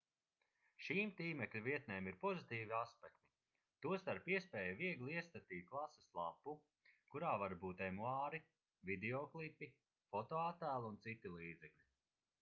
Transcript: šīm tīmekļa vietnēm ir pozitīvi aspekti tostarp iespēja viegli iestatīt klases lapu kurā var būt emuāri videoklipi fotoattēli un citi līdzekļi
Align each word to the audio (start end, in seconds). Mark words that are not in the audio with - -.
šīm 0.83 1.09
tīmekļa 1.17 1.59
vietnēm 1.65 2.07
ir 2.11 2.15
pozitīvi 2.23 2.73
aspekti 2.77 3.27
tostarp 3.85 4.29
iespēja 4.33 4.71
viegli 4.79 5.13
iestatīt 5.19 5.67
klases 5.73 6.07
lapu 6.21 6.55
kurā 7.15 7.33
var 7.43 7.55
būt 7.65 7.83
emuāri 7.89 8.39
videoklipi 8.93 9.69
fotoattēli 10.15 10.89
un 10.93 10.97
citi 11.07 11.33
līdzekļi 11.37 11.91